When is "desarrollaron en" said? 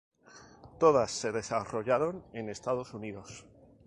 1.31-2.47